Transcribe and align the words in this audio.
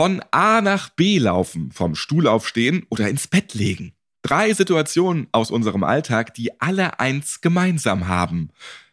Von 0.00 0.22
A 0.30 0.62
nach 0.62 0.88
B 0.88 1.18
laufen, 1.18 1.72
vom 1.72 1.94
Stuhl 1.94 2.26
aufstehen 2.26 2.86
oder 2.88 3.10
ins 3.10 3.26
Bett 3.26 3.52
legen. 3.52 3.92
Drei 4.22 4.50
Situationen 4.54 5.28
aus 5.30 5.50
unserem 5.50 5.84
Alltag, 5.84 6.32
die 6.32 6.58
alle 6.58 7.00
eins 7.00 7.42
gemeinsam 7.42 8.08
haben. 8.08 8.48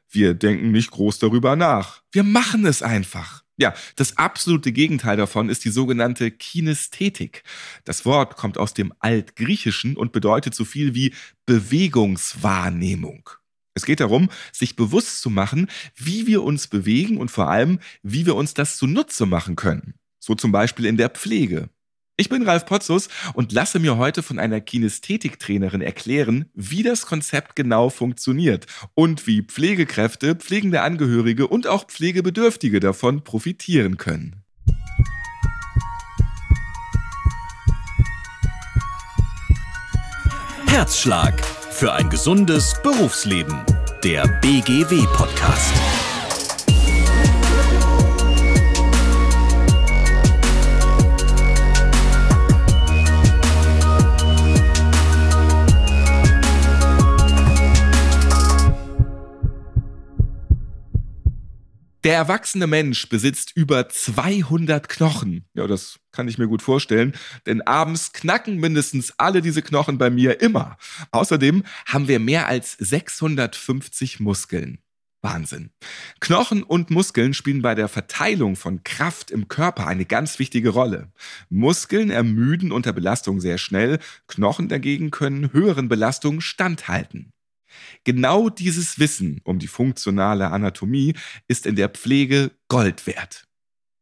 Wir 0.10 0.34
denken 0.34 0.72
nicht 0.72 0.92
groß 0.92 1.18
darüber 1.20 1.56
nach. 1.56 2.02
Wir 2.12 2.24
machen 2.24 2.66
es 2.66 2.84
einfach. 2.84 3.46
Ja, 3.56 3.74
das 3.96 4.18
absolute 4.18 4.74
Gegenteil 4.74 5.16
davon 5.16 5.48
ist 5.48 5.64
die 5.64 5.70
sogenannte 5.70 6.30
Kinästhetik. 6.30 7.46
Das 7.86 8.04
Wort 8.04 8.36
kommt 8.36 8.58
aus 8.58 8.74
dem 8.74 8.92
Altgriechischen 9.00 9.96
und 9.96 10.12
bedeutet 10.12 10.56
so 10.56 10.66
viel 10.66 10.94
wie 10.94 11.14
Bewegungswahrnehmung. 11.46 13.30
Es 13.76 13.86
geht 13.86 14.02
darum, 14.02 14.30
sich 14.52 14.76
bewusst 14.76 15.22
zu 15.22 15.30
machen, 15.30 15.68
wie 15.96 16.28
wir 16.28 16.44
uns 16.44 16.68
bewegen 16.68 17.16
und 17.16 17.32
vor 17.32 17.50
allem, 17.50 17.80
wie 18.04 18.26
wir 18.26 18.36
uns 18.36 18.54
das 18.54 18.76
zunutze 18.76 19.26
machen 19.26 19.56
können. 19.56 19.94
So 20.28 20.36
zum 20.36 20.52
Beispiel 20.52 20.86
in 20.86 20.98
der 20.98 21.08
Pflege. 21.08 21.70
Ich 22.18 22.28
bin 22.28 22.44
Ralf 22.44 22.66
Potzus 22.66 23.08
und 23.34 23.54
lasse 23.54 23.80
mir 23.80 23.96
heute 23.96 24.22
von 24.22 24.40
einer 24.40 24.60
Kinästhetiktrainerin 24.60 25.80
erklären, 25.80 26.50
wie 26.54 26.84
das 26.84 27.06
Konzept 27.06 27.56
genau 27.56 27.90
funktioniert 27.90 28.66
und 28.94 29.26
wie 29.26 29.44
Pflegekräfte, 29.44 30.36
pflegende 30.36 30.82
Angehörige 30.82 31.48
und 31.48 31.66
auch 31.66 31.88
Pflegebedürftige 31.88 32.82
davon 32.82 33.24
profitieren 33.24 33.96
können. 33.96 34.44
Herzschlag 40.66 41.42
für 41.72 41.94
ein 41.94 42.10
gesundes 42.10 42.76
Berufsleben. 42.84 43.56
Der 44.04 44.28
BGW-Podcast. 44.42 45.74
Der 62.08 62.16
erwachsene 62.16 62.68
Mensch 62.68 63.10
besitzt 63.10 63.52
über 63.54 63.90
200 63.90 64.88
Knochen. 64.88 65.46
Ja, 65.54 65.68
das 65.68 66.00
kann 66.14 66.30
ich 66.30 66.38
mir 66.38 66.48
gut 66.48 66.62
vorstellen, 66.62 67.12
denn 67.46 67.62
abends 67.64 68.14
knacken 68.14 68.62
mindestens 68.62 69.16
alle 69.18 69.42
diese 69.42 69.62
Knochen 69.62 69.98
bei 69.98 70.10
mir 70.10 70.40
immer. 70.40 70.78
Außerdem 71.12 71.66
haben 71.86 72.08
wir 72.08 72.20
mehr 72.20 72.48
als 72.48 72.78
650 72.80 74.22
Muskeln. 74.22 74.78
Wahnsinn. 75.22 75.72
Knochen 76.22 76.64
und 76.64 76.92
Muskeln 76.92 77.34
spielen 77.34 77.62
bei 77.62 77.76
der 77.76 77.90
Verteilung 77.90 78.56
von 78.56 78.86
Kraft 78.86 79.30
im 79.30 79.50
Körper 79.50 79.86
eine 79.86 80.06
ganz 80.06 80.40
wichtige 80.40 80.70
Rolle. 80.70 81.12
Muskeln 81.50 82.10
ermüden 82.10 82.72
unter 82.72 82.94
Belastung 82.94 83.42
sehr 83.42 83.58
schnell, 83.58 84.00
Knochen 84.28 84.70
dagegen 84.70 85.12
können 85.12 85.52
höheren 85.52 85.90
Belastungen 85.90 86.40
standhalten. 86.40 87.34
Genau 88.04 88.50
dieses 88.50 89.00
Wissen 89.00 89.42
um 89.44 89.60
die 89.60 89.68
funktionale 89.68 90.52
Anatomie 90.52 91.16
ist 91.48 91.66
in 91.66 91.76
der 91.76 91.90
Pflege 91.90 92.52
Gold 92.68 93.08
wert. 93.08 93.48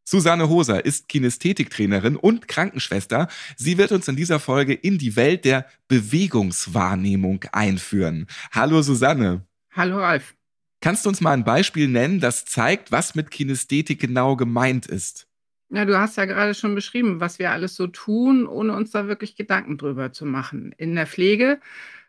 Susanne 0.08 0.50
Hoser 0.50 0.86
ist 0.86 1.10
Kinästhetiktrainerin 1.10 2.16
und 2.16 2.48
Krankenschwester. 2.48 3.28
Sie 3.58 3.80
wird 3.80 3.92
uns 3.92 4.08
in 4.08 4.16
dieser 4.16 4.40
Folge 4.40 4.74
in 4.74 5.00
die 5.00 5.16
Welt 5.16 5.46
der 5.46 5.66
Bewegungswahrnehmung 5.88 7.44
einführen. 7.52 8.28
Hallo 8.52 8.84
Susanne. 8.84 9.48
Hallo 9.72 9.98
Ralf. 9.98 10.36
Kannst 10.80 11.06
du 11.06 11.10
uns 11.10 11.22
mal 11.22 11.32
ein 11.32 11.44
Beispiel 11.44 11.88
nennen, 11.88 12.20
das 12.20 12.46
zeigt, 12.46 12.92
was 12.92 13.16
mit 13.16 13.32
Kinästhetik 13.32 14.00
genau 14.00 14.36
gemeint 14.36 14.86
ist? 14.86 15.28
Ja, 15.70 15.86
du 15.86 15.98
hast 15.98 16.18
ja 16.18 16.26
gerade 16.26 16.54
schon 16.54 16.76
beschrieben, 16.76 17.20
was 17.20 17.40
wir 17.40 17.52
alles 17.52 17.76
so 17.76 17.88
tun, 17.88 18.46
ohne 18.46 18.76
uns 18.76 18.92
da 18.92 19.08
wirklich 19.08 19.36
Gedanken 19.36 19.80
drüber 19.80 20.14
zu 20.14 20.26
machen. 20.26 20.72
In 20.78 20.94
der 20.94 21.08
Pflege 21.08 21.60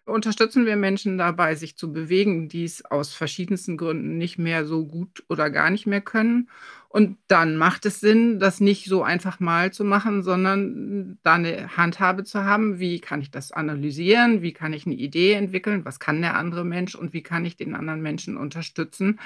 unterstützen 0.06 0.66
wir 0.66 0.76
Menschen 0.76 1.18
dabei, 1.18 1.54
sich 1.54 1.76
zu 1.76 1.92
bewegen, 1.92 2.48
die 2.48 2.64
es 2.64 2.84
aus 2.84 3.12
verschiedensten 3.12 3.77
Gründen 3.77 4.17
nicht 4.17 4.39
mehr 4.39 4.64
so 4.64 4.86
gut 4.86 5.24
oder 5.28 5.50
gar 5.50 5.70
nicht 5.70 5.86
mehr 5.86 6.00
können. 6.00 6.48
Und 6.89 7.18
dann 7.27 7.56
macht 7.56 7.84
es 7.84 8.00
Sinn, 8.00 8.39
das 8.39 8.61
nicht 8.61 8.86
so 8.86 9.02
einfach 9.02 9.40
mal 9.40 9.72
zu 9.72 9.84
machen, 9.84 10.22
sondern 10.22 11.18
da 11.22 11.34
eine 11.34 11.77
Handhabe 11.77 12.24
zu 12.24 12.45
haben, 12.45 12.78
wie 12.78 13.00
kann 13.00 13.20
ich 13.20 13.30
das 13.30 13.52
analysieren, 13.52 14.40
wie 14.40 14.52
kann 14.52 14.72
ich 14.72 14.86
eine 14.86 14.95
Idee 14.95 15.33
entwickeln, 15.33 15.84
was 15.84 16.00
kann 16.00 16.22
der 16.22 16.36
andere 16.36 16.64
Mensch 16.64 16.95
und 16.95 17.12
wie 17.12 17.22
kann 17.22 17.45
ich 17.45 17.56
den 17.56 17.74
anderen 17.74 18.00
Menschen 18.00 18.36
unterstützen, 18.36 19.18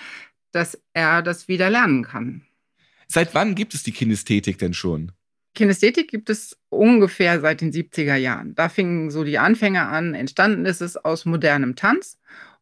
dass 0.50 0.80
er 0.94 1.22
das 1.22 1.46
wieder 1.46 1.70
lernen 1.70 2.02
kann. 2.02 2.42
Seit 3.06 3.34
wann 3.34 3.54
gibt 3.54 3.74
es 3.74 3.82
die 3.82 3.92
Kinästhetik 3.92 4.58
denn 4.58 4.74
schon? 4.74 5.12
Kinästhetik 5.54 6.08
gibt 6.08 6.30
es 6.30 6.56
ungefähr 6.68 7.40
seit 7.40 7.60
den 7.60 7.72
70er 7.72 8.14
Jahren. 8.14 8.54
Da 8.54 8.68
fingen 8.68 9.10
so 9.10 9.24
die 9.24 9.38
Anfänge 9.38 9.86
an. 9.86 10.14
Entstanden 10.14 10.64
ist 10.64 10.80
es 10.80 10.96
aus 10.96 11.24
modernem 11.24 11.76
Tanz. 11.76 12.18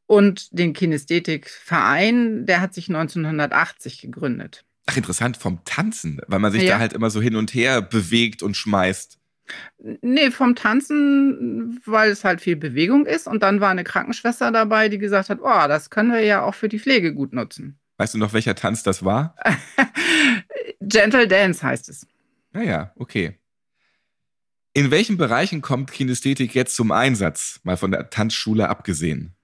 Und 0.06 0.58
den 0.58 0.72
Kinästhetikverein, 0.72 2.46
der 2.46 2.62
hat 2.62 2.72
sich 2.72 2.88
1980 2.88 4.00
gegründet. 4.00 4.64
Ach, 4.86 4.96
interessant, 4.96 5.36
vom 5.36 5.62
Tanzen, 5.66 6.18
weil 6.28 6.38
man 6.38 6.50
sich 6.50 6.62
ja. 6.62 6.70
da 6.70 6.78
halt 6.78 6.94
immer 6.94 7.10
so 7.10 7.20
hin 7.20 7.36
und 7.36 7.52
her 7.52 7.82
bewegt 7.82 8.42
und 8.42 8.56
schmeißt. 8.56 9.18
Nee, 10.00 10.30
vom 10.30 10.54
Tanzen, 10.54 11.80
weil 11.84 12.10
es 12.10 12.24
halt 12.24 12.40
viel 12.40 12.56
Bewegung 12.56 13.04
ist. 13.04 13.26
Und 13.26 13.42
dann 13.42 13.60
war 13.60 13.70
eine 13.70 13.84
Krankenschwester 13.84 14.50
dabei, 14.50 14.88
die 14.88 14.98
gesagt 14.98 15.28
hat, 15.28 15.40
oh, 15.42 15.68
das 15.68 15.90
können 15.90 16.12
wir 16.12 16.20
ja 16.20 16.42
auch 16.42 16.54
für 16.54 16.70
die 16.70 16.78
Pflege 16.78 17.12
gut 17.12 17.34
nutzen. 17.34 17.78
Weißt 17.98 18.14
du 18.14 18.18
noch, 18.18 18.32
welcher 18.32 18.54
Tanz 18.54 18.82
das 18.82 19.04
war? 19.04 19.36
Gentle 20.80 21.28
Dance 21.28 21.62
heißt 21.62 21.90
es. 21.90 22.06
Naja, 22.58 22.90
okay. 22.96 23.38
In 24.74 24.90
welchen 24.90 25.16
Bereichen 25.16 25.60
kommt 25.60 25.92
Kinästhetik 25.92 26.56
jetzt 26.56 26.74
zum 26.74 26.90
Einsatz, 26.90 27.60
mal 27.62 27.76
von 27.76 27.92
der 27.92 28.10
Tanzschule 28.10 28.68
abgesehen? 28.68 29.36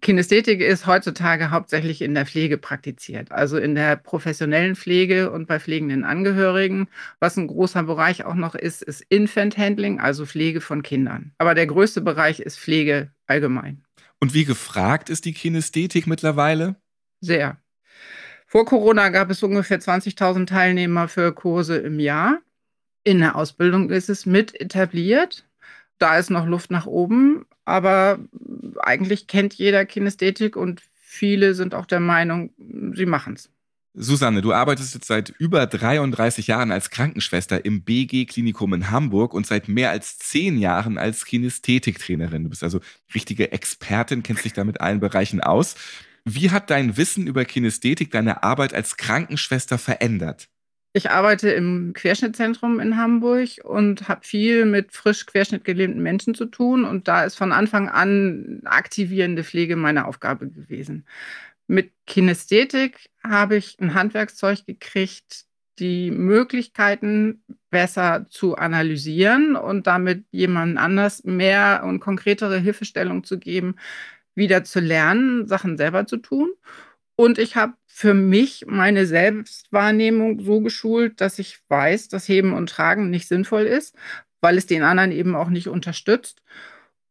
Kinästhetik 0.00 0.60
ist 0.60 0.88
heutzutage 0.88 1.52
hauptsächlich 1.52 2.02
in 2.02 2.14
der 2.14 2.26
Pflege 2.26 2.58
praktiziert, 2.58 3.30
also 3.30 3.56
in 3.56 3.76
der 3.76 3.94
professionellen 3.94 4.74
Pflege 4.74 5.30
und 5.30 5.46
bei 5.46 5.60
pflegenden 5.60 6.02
Angehörigen. 6.02 6.88
Was 7.20 7.36
ein 7.36 7.46
großer 7.46 7.84
Bereich 7.84 8.24
auch 8.24 8.34
noch 8.34 8.56
ist, 8.56 8.82
ist 8.82 9.04
Infant 9.08 9.56
Handling, 9.56 10.00
also 10.00 10.26
Pflege 10.26 10.60
von 10.60 10.82
Kindern. 10.82 11.32
Aber 11.38 11.54
der 11.54 11.68
größte 11.68 12.00
Bereich 12.00 12.40
ist 12.40 12.58
Pflege 12.58 13.12
allgemein. 13.28 13.84
Und 14.18 14.34
wie 14.34 14.44
gefragt 14.44 15.08
ist 15.08 15.24
die 15.24 15.34
Kinästhetik 15.34 16.08
mittlerweile? 16.08 16.74
Sehr. 17.20 17.60
Vor 18.50 18.64
Corona 18.64 19.10
gab 19.10 19.30
es 19.30 19.42
ungefähr 19.42 19.78
20.000 19.78 20.46
Teilnehmer 20.46 21.06
für 21.06 21.34
Kurse 21.34 21.76
im 21.76 22.00
Jahr. 22.00 22.38
In 23.04 23.20
der 23.20 23.36
Ausbildung 23.36 23.90
ist 23.90 24.08
es 24.08 24.24
mit 24.24 24.58
etabliert. 24.58 25.46
Da 25.98 26.16
ist 26.16 26.30
noch 26.30 26.46
Luft 26.46 26.70
nach 26.70 26.86
oben, 26.86 27.44
aber 27.66 28.18
eigentlich 28.78 29.26
kennt 29.26 29.52
jeder 29.52 29.84
Kinästhetik 29.84 30.56
und 30.56 30.80
viele 30.94 31.54
sind 31.54 31.74
auch 31.74 31.84
der 31.84 32.00
Meinung, 32.00 32.50
sie 32.94 33.04
machen 33.04 33.34
es. 33.34 33.50
Susanne, 33.92 34.40
du 34.40 34.54
arbeitest 34.54 34.94
jetzt 34.94 35.08
seit 35.08 35.28
über 35.28 35.66
33 35.66 36.46
Jahren 36.46 36.72
als 36.72 36.88
Krankenschwester 36.88 37.66
im 37.66 37.82
BG-Klinikum 37.82 38.72
in 38.72 38.90
Hamburg 38.90 39.34
und 39.34 39.46
seit 39.46 39.68
mehr 39.68 39.90
als 39.90 40.18
zehn 40.18 40.56
Jahren 40.56 40.96
als 40.96 41.26
Kinästhetiktrainerin. 41.26 42.44
Du 42.44 42.50
bist 42.50 42.62
also 42.62 42.80
richtige 43.14 43.52
Expertin, 43.52 44.22
kennst 44.22 44.46
dich 44.46 44.54
da 44.54 44.64
mit 44.64 44.80
allen 44.80 45.00
Bereichen 45.00 45.42
aus. 45.42 45.74
Wie 46.34 46.50
hat 46.50 46.68
dein 46.68 46.98
Wissen 46.98 47.26
über 47.26 47.46
Kinästhetik 47.46 48.10
deine 48.10 48.42
Arbeit 48.42 48.74
als 48.74 48.98
Krankenschwester 48.98 49.78
verändert? 49.78 50.48
Ich 50.92 51.10
arbeite 51.10 51.50
im 51.50 51.92
Querschnittzentrum 51.94 52.80
in 52.80 52.98
Hamburg 52.98 53.48
und 53.64 54.08
habe 54.08 54.26
viel 54.26 54.66
mit 54.66 54.92
frisch 54.92 55.24
querschnittgelähmten 55.24 56.02
Menschen 56.02 56.34
zu 56.34 56.44
tun. 56.46 56.84
Und 56.84 57.08
da 57.08 57.24
ist 57.24 57.36
von 57.36 57.52
Anfang 57.52 57.88
an 57.88 58.60
aktivierende 58.66 59.42
Pflege 59.42 59.76
meine 59.76 60.06
Aufgabe 60.06 60.50
gewesen. 60.50 61.06
Mit 61.66 61.92
Kinästhetik 62.06 63.08
habe 63.24 63.56
ich 63.56 63.78
ein 63.80 63.94
Handwerkszeug 63.94 64.66
gekriegt, 64.66 65.44
die 65.78 66.10
Möglichkeiten 66.10 67.42
besser 67.70 68.26
zu 68.28 68.56
analysieren 68.56 69.56
und 69.56 69.86
damit 69.86 70.24
jemand 70.30 70.76
anders 70.76 71.24
mehr 71.24 71.84
und 71.84 72.00
konkretere 72.00 72.58
Hilfestellung 72.58 73.24
zu 73.24 73.38
geben, 73.38 73.76
wieder 74.38 74.64
zu 74.64 74.80
lernen, 74.80 75.46
Sachen 75.46 75.76
selber 75.76 76.06
zu 76.06 76.16
tun. 76.16 76.50
Und 77.16 77.38
ich 77.38 77.56
habe 77.56 77.74
für 77.86 78.14
mich 78.14 78.64
meine 78.68 79.06
Selbstwahrnehmung 79.06 80.40
so 80.40 80.60
geschult, 80.60 81.20
dass 81.20 81.38
ich 81.38 81.58
weiß, 81.68 82.08
dass 82.08 82.28
Heben 82.28 82.52
und 82.54 82.70
Tragen 82.70 83.10
nicht 83.10 83.26
sinnvoll 83.28 83.62
ist, 83.62 83.96
weil 84.40 84.56
es 84.56 84.66
den 84.66 84.82
anderen 84.82 85.10
eben 85.12 85.34
auch 85.34 85.48
nicht 85.48 85.66
unterstützt. 85.66 86.42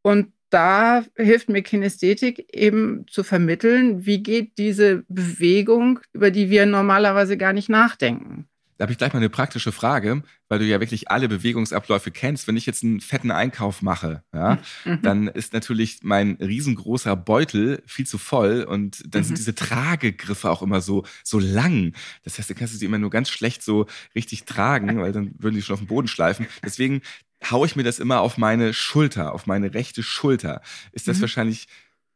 Und 0.02 0.32
da 0.50 1.04
hilft 1.16 1.50
mir 1.50 1.62
Kinästhetik 1.62 2.54
eben 2.54 3.06
zu 3.10 3.24
vermitteln, 3.24 4.06
wie 4.06 4.24
geht 4.24 4.58
diese 4.58 5.04
Bewegung, 5.10 6.00
über 6.14 6.32
die 6.32 6.50
wir 6.50 6.66
normalerweise 6.66 7.38
gar 7.38 7.52
nicht 7.52 7.68
nachdenken. 7.68 8.48
Da 8.78 8.84
habe 8.84 8.92
ich 8.92 8.98
gleich 8.98 9.14
mal 9.14 9.18
eine 9.18 9.30
praktische 9.30 9.72
Frage, 9.72 10.24
weil 10.50 10.60
du 10.60 10.66
ja 10.66 10.80
wirklich 10.80 11.10
alle 11.10 11.28
Bewegungsabläufe 11.28 12.12
kennst. 12.12 12.48
Wenn 12.48 12.58
ich 12.58 12.66
jetzt 12.66 12.84
einen 12.84 13.02
fetten 13.02 13.32
Einkauf 13.32 13.82
mache, 13.82 14.24
ja, 14.34 14.60
mhm. 14.86 15.02
dann 15.02 15.28
ist 15.28 15.54
natürlich 15.54 16.00
mein 16.04 16.38
riesengroßer 16.40 17.16
Beutel 17.16 17.82
viel 17.86 18.06
zu 18.06 18.18
voll 18.18 18.64
und 18.64 19.04
dann 19.08 19.22
mhm. 19.22 19.26
sind 19.26 19.38
diese 19.40 19.56
Tragegriffe 19.56 20.50
auch 20.50 20.62
immer 20.62 20.82
so, 20.82 21.06
so 21.24 21.40
lang. 21.40 21.94
Das 22.24 22.38
heißt, 22.38 22.50
du 22.50 22.56
kannst 22.56 22.78
sie 22.78 22.86
immer 22.86 23.00
nur 23.00 23.10
ganz 23.10 23.30
schlecht 23.30 23.64
so 23.64 23.88
richtig 24.16 24.46
tragen, 24.46 25.00
weil 25.00 25.12
dann 25.12 25.34
würden 25.40 25.56
die 25.56 25.62
schon 25.62 25.74
auf 25.74 25.80
den 25.80 25.88
Boden 25.88 26.08
schleifen. 26.08 26.48
Deswegen 26.64 27.02
haue 27.50 27.68
ich 27.68 27.76
mir 27.76 27.84
das 27.84 28.00
immer 28.00 28.22
auf 28.22 28.38
meine 28.38 28.74
Schulter, 28.74 29.34
auf 29.34 29.48
meine 29.48 29.74
rechte 29.74 30.04
Schulter. 30.04 30.62
Ist 30.92 31.08
das 31.08 31.18
mhm. 31.18 31.22
wahrscheinlich 31.22 31.68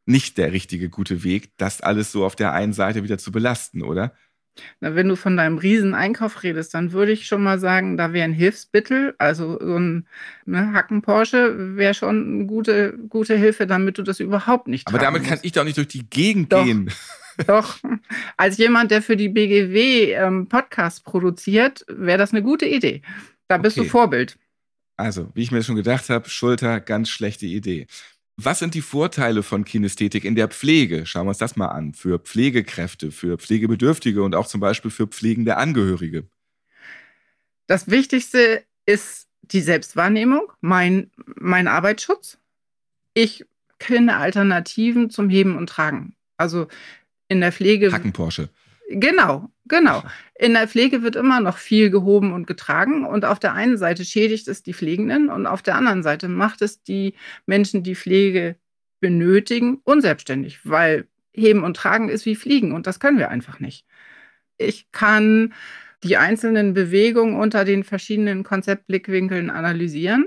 nicht 0.06 0.38
der 0.38 0.52
richtige 0.52 0.88
gute 0.88 1.22
Weg, 1.22 1.56
das 1.58 1.80
alles 1.80 2.12
so 2.12 2.24
auf 2.24 2.36
der 2.36 2.52
einen 2.52 2.72
Seite 2.72 3.04
wieder 3.04 3.18
zu 3.18 3.30
belasten, 3.32 3.82
oder? 3.82 4.14
Na, 4.80 4.94
wenn 4.94 5.08
du 5.08 5.16
von 5.16 5.36
deinem 5.36 5.58
Riesen-Einkauf 5.58 6.42
redest, 6.42 6.74
dann 6.74 6.92
würde 6.92 7.12
ich 7.12 7.26
schon 7.26 7.42
mal 7.42 7.58
sagen, 7.58 7.96
da 7.96 8.12
wäre 8.12 8.24
ein 8.24 8.32
Hilfsmittel, 8.32 9.14
also 9.18 9.58
so 9.58 9.76
ein 9.76 10.06
ne, 10.44 10.72
Hacken-Porsche 10.72 11.76
wäre 11.76 11.94
schon 11.94 12.34
eine 12.34 12.46
gute, 12.46 12.98
gute 13.08 13.36
Hilfe, 13.36 13.66
damit 13.66 13.98
du 13.98 14.02
das 14.02 14.20
überhaupt 14.20 14.68
nicht 14.68 14.88
Aber 14.88 14.98
damit 14.98 15.22
musst. 15.22 15.30
kann 15.30 15.40
ich 15.42 15.52
doch 15.52 15.64
nicht 15.64 15.78
durch 15.78 15.88
die 15.88 16.08
Gegend 16.08 16.52
doch, 16.52 16.64
gehen. 16.64 16.90
Doch, 17.46 17.78
als 18.36 18.58
jemand, 18.58 18.90
der 18.90 19.00
für 19.00 19.16
die 19.16 19.30
BGW 19.30 20.12
ähm, 20.12 20.48
Podcasts 20.50 21.00
produziert, 21.00 21.82
wäre 21.88 22.18
das 22.18 22.32
eine 22.32 22.42
gute 22.42 22.66
Idee. 22.66 23.00
Da 23.48 23.56
bist 23.56 23.78
okay. 23.78 23.86
du 23.86 23.90
Vorbild. 23.90 24.38
Also, 24.98 25.30
wie 25.34 25.42
ich 25.42 25.50
mir 25.50 25.62
schon 25.62 25.76
gedacht 25.76 26.10
habe, 26.10 26.28
Schulter, 26.28 26.78
ganz 26.80 27.08
schlechte 27.08 27.46
Idee. 27.46 27.86
Was 28.36 28.58
sind 28.58 28.74
die 28.74 28.82
Vorteile 28.82 29.42
von 29.42 29.64
Kinästhetik 29.64 30.24
in 30.24 30.34
der 30.34 30.48
Pflege? 30.48 31.04
Schauen 31.06 31.26
wir 31.26 31.30
uns 31.30 31.38
das 31.38 31.56
mal 31.56 31.68
an. 31.68 31.94
Für 31.94 32.18
Pflegekräfte, 32.18 33.10
für 33.10 33.38
Pflegebedürftige 33.38 34.22
und 34.22 34.34
auch 34.34 34.46
zum 34.46 34.60
Beispiel 34.60 34.90
für 34.90 35.06
pflegende 35.06 35.56
Angehörige. 35.56 36.26
Das 37.66 37.90
Wichtigste 37.90 38.64
ist 38.86 39.28
die 39.42 39.60
Selbstwahrnehmung, 39.60 40.50
mein, 40.60 41.10
mein 41.36 41.68
Arbeitsschutz. 41.68 42.38
Ich 43.14 43.44
kenne 43.78 44.16
Alternativen 44.16 45.10
zum 45.10 45.28
Heben 45.28 45.56
und 45.56 45.68
Tragen. 45.68 46.14
Also 46.36 46.68
in 47.28 47.40
der 47.40 47.52
Pflege. 47.52 47.92
Hacken 47.92 48.12
Porsche. 48.12 48.48
Genau, 48.94 49.48
genau. 49.66 50.02
In 50.34 50.52
der 50.52 50.68
Pflege 50.68 51.02
wird 51.02 51.16
immer 51.16 51.40
noch 51.40 51.56
viel 51.56 51.90
gehoben 51.90 52.32
und 52.32 52.46
getragen 52.46 53.06
und 53.06 53.24
auf 53.24 53.38
der 53.38 53.54
einen 53.54 53.78
Seite 53.78 54.04
schädigt 54.04 54.48
es 54.48 54.62
die 54.62 54.74
Pflegenden 54.74 55.30
und 55.30 55.46
auf 55.46 55.62
der 55.62 55.76
anderen 55.76 56.02
Seite 56.02 56.28
macht 56.28 56.60
es 56.60 56.82
die 56.82 57.14
Menschen, 57.46 57.82
die 57.82 57.94
Pflege 57.94 58.56
benötigen, 59.00 59.80
unselbstständig, 59.84 60.60
weil 60.64 61.08
heben 61.32 61.64
und 61.64 61.76
tragen 61.76 62.10
ist 62.10 62.26
wie 62.26 62.36
fliegen 62.36 62.72
und 62.72 62.86
das 62.86 63.00
können 63.00 63.18
wir 63.18 63.30
einfach 63.30 63.60
nicht. 63.60 63.86
Ich 64.58 64.92
kann 64.92 65.54
die 66.04 66.18
einzelnen 66.18 66.74
Bewegungen 66.74 67.36
unter 67.36 67.64
den 67.64 67.84
verschiedenen 67.84 68.44
Konzeptblickwinkeln 68.44 69.48
analysieren 69.50 70.26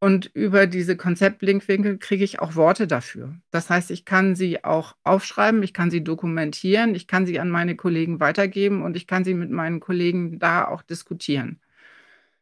und 0.00 0.30
über 0.34 0.66
diese 0.66 0.96
Konzeptblinkwinkel 0.96 1.98
kriege 1.98 2.24
ich 2.24 2.38
auch 2.38 2.54
Worte 2.54 2.86
dafür. 2.86 3.34
Das 3.50 3.68
heißt, 3.68 3.90
ich 3.90 4.04
kann 4.04 4.36
sie 4.36 4.64
auch 4.64 4.94
aufschreiben, 5.02 5.62
ich 5.62 5.74
kann 5.74 5.90
sie 5.90 6.04
dokumentieren, 6.04 6.94
ich 6.94 7.08
kann 7.08 7.26
sie 7.26 7.40
an 7.40 7.50
meine 7.50 7.74
Kollegen 7.74 8.20
weitergeben 8.20 8.82
und 8.82 8.96
ich 8.96 9.06
kann 9.06 9.24
sie 9.24 9.34
mit 9.34 9.50
meinen 9.50 9.80
Kollegen 9.80 10.38
da 10.38 10.66
auch 10.68 10.82
diskutieren. 10.82 11.60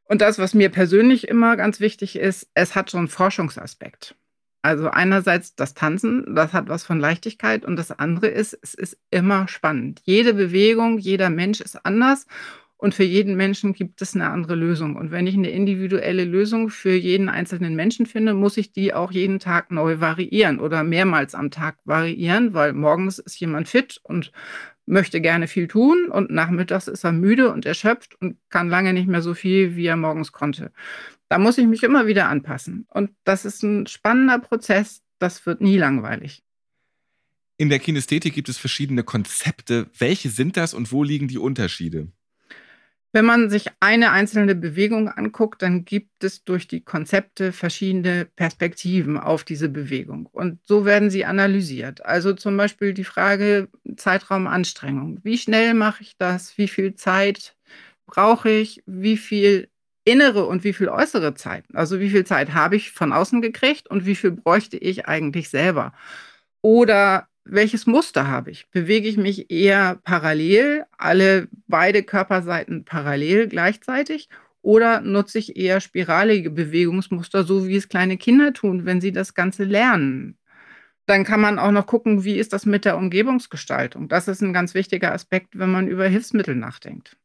Und 0.05 0.21
das, 0.21 0.39
was 0.39 0.55
mir 0.55 0.69
persönlich 0.69 1.29
immer 1.29 1.57
ganz 1.57 1.81
wichtig 1.81 2.17
ist, 2.17 2.49
es 2.55 2.75
hat 2.75 2.91
so 2.91 2.99
einen 2.99 3.09
Forschungsaspekt. 3.09 4.15
Also 4.63 4.91
einerseits 4.91 5.55
das 5.55 5.75
Tanzen, 5.75 6.35
das 6.35 6.53
hat 6.53 6.69
was 6.69 6.85
von 6.85 7.01
Leichtigkeit 7.01 7.65
und 7.65 7.77
das 7.77 7.93
andere 7.93 8.27
ist, 8.27 8.59
es 8.63 8.75
ist 8.75 8.99
immer 9.11 9.49
spannend. 9.49 10.03
Jede 10.05 10.35
Bewegung, 10.35 10.99
jeder 10.99 11.31
Mensch 11.31 11.61
ist 11.61 11.87
anders 11.87 12.27
und 12.79 12.95
für 12.95 13.05
jeden 13.05 13.37
Menschen 13.37 13.73
gibt 13.73 14.03
es 14.03 14.15
eine 14.15 14.29
andere 14.29 14.55
Lösung. 14.55 14.97
Und 14.97 15.11
wenn 15.11 15.27
ich 15.27 15.35
eine 15.35 15.49
individuelle 15.49 16.25
Lösung 16.25 16.69
für 16.69 16.95
jeden 16.95 17.29
einzelnen 17.31 17.75
Menschen 17.75 18.05
finde, 18.05 18.35
muss 18.35 18.59
ich 18.59 18.73
die 18.73 18.93
auch 18.93 19.13
jeden 19.13 19.39
Tag 19.39 19.71
neu 19.71 20.01
variieren 20.01 20.61
oder 20.61 20.85
mehrmals 20.85 21.35
am 21.35 21.51
Tag 21.51 21.79
variieren, 21.85 22.53
weil 22.53 22.75
morgens 22.75 23.19
ist 23.19 23.41
jemand 23.41 23.69
fit 23.69 23.99
und 24.03 24.31
möchte 24.85 25.21
gerne 25.21 25.49
viel 25.49 25.69
tun 25.69 26.09
und 26.11 26.31
nachmittags 26.31 26.87
ist 26.87 27.05
er 27.05 27.13
müde 27.13 27.51
und 27.51 27.65
erschöpft 27.65 28.15
und 28.21 28.37
kann 28.51 28.69
lange 28.69 28.93
nicht 28.93 29.09
mehr 29.09 29.23
so 29.23 29.35
viel, 29.35 29.75
wie 29.75 29.87
er 29.87 29.97
morgens 29.97 30.33
konnte. 30.33 30.71
Da 31.29 31.39
muss 31.39 31.59
ich 31.59 31.67
mich 31.67 31.83
immer 31.83 32.07
wieder 32.07 32.29
anpassen. 32.29 32.87
Und 32.91 33.11
das 33.25 33.45
ist 33.45 33.63
ein 33.63 33.87
spannender 33.87 34.39
Prozess, 34.39 35.03
das 35.19 35.45
wird 35.47 35.61
nie 35.61 35.79
langweilig. 35.79 36.43
In 37.57 37.71
der 37.71 37.79
Kinästhetik 37.79 38.35
gibt 38.35 38.51
es 38.51 38.59
verschiedene 38.59 39.03
Konzepte. 39.03 39.91
Welche 39.99 40.29
sind 40.29 40.59
das 40.59 40.75
und 40.75 40.93
wo 40.93 41.03
liegen 41.03 41.27
die 41.27 41.39
Unterschiede? 41.39 42.13
Wenn 43.17 43.25
man 43.25 43.49
sich 43.49 43.69
eine 43.81 44.13
einzelne 44.13 44.55
Bewegung 44.55 45.09
anguckt, 45.09 45.63
dann 45.63 45.87
gibt 45.87 46.23
es 46.23 46.45
durch 46.45 46.69
die 46.69 46.83
Konzepte 46.83 47.51
verschiedene 47.51 48.27
Perspektiven 48.27 49.17
auf 49.17 49.43
diese 49.43 49.71
Bewegung. 49.71 50.27
Und 50.33 50.59
so 50.67 50.85
werden 50.85 51.09
sie 51.09 51.25
analysiert. 51.25 52.05
Also 52.05 52.35
zum 52.35 52.59
Beispiel 52.59 52.93
die 52.93 53.05
Frage 53.05 53.69
Zeitraum 53.97 54.47
Anstrengung. 54.47 55.19
Wie 55.23 55.39
schnell 55.39 55.73
mache 55.73 56.03
ich 56.03 56.19
das? 56.19 56.59
Wie 56.59 56.69
viel 56.69 56.95
Zeit 56.95 57.57
brauche 58.05 58.51
ich? 58.51 58.83
Wie 58.85 59.17
viel 59.17 59.71
innere 60.05 60.45
und 60.45 60.63
wie 60.63 60.75
viel 60.75 60.91
äußere 60.91 61.33
Zeit? 61.33 61.65
Also 61.73 62.01
wie 62.01 62.11
viel 62.11 62.27
Zeit 62.27 62.53
habe 62.53 62.77
ich 62.77 62.91
von 62.91 63.15
außen 63.15 63.41
gekriegt 63.41 63.89
und 63.89 64.05
wie 64.05 64.15
viel 64.15 64.33
bräuchte 64.33 64.77
ich 64.77 65.09
eigentlich 65.09 65.49
selber? 65.49 65.95
Oder 66.61 67.29
welches 67.49 67.87
Muster 67.87 68.27
habe 68.29 68.51
ich? 68.51 68.69
Bewege 68.71 69.09
ich 69.09 69.17
mich 69.17 69.51
eher 69.51 70.01
parallel, 70.05 70.85
alle 70.99 71.49
beide 71.67 72.03
Körperseiten 72.03 72.85
parallel 72.85 73.49
gleichzeitig? 73.49 74.29
Oder 74.63 75.01
nutze 75.01 75.39
ich 75.39 75.57
eher 75.57 75.81
spiralige 75.81 76.51
Bewegungsmuster, 76.51 77.45
so 77.45 77.69
wie 77.69 77.77
es 77.77 77.89
kleine 77.89 78.17
Kinder 78.17 78.53
tun, 78.53 78.85
wenn 78.85 79.01
sie 79.01 79.13
das 79.13 79.35
Ganze 79.35 79.65
lernen? 79.65 80.37
Dann 81.07 81.23
kann 81.23 81.41
man 81.41 81.61
auch 81.61 81.71
noch 81.71 81.87
gucken, 81.87 82.25
wie 82.25 82.37
ist 82.37 82.53
das 82.53 82.67
mit 82.67 82.85
der 82.85 82.97
Umgebungsgestaltung? 82.97 84.09
Das 84.09 84.27
ist 84.27 84.43
ein 84.43 84.53
ganz 84.53 84.75
wichtiger 84.75 85.13
Aspekt, 85.13 85.59
wenn 85.59 85.71
man 85.71 85.87
über 85.87 86.09
Hilfsmittel 86.09 86.57
nachdenkt. 86.57 87.17